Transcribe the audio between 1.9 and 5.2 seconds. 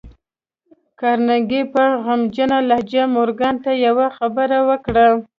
غمجنه لهجه مورګان ته يوه خبره وکړه.